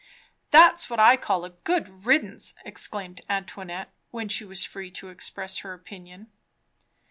"That's 0.49 0.89
what 0.89 0.99
I 0.99 1.15
call 1.15 1.45
a 1.45 1.51
good 1.51 1.87
riddance!" 2.07 2.55
exclaimed 2.65 3.21
Antoinette 3.29 3.91
when 4.09 4.29
she 4.29 4.43
was 4.43 4.63
free 4.65 4.89
to 4.89 5.09
express 5.09 5.59
her 5.59 5.73
opinion. 5.75 6.31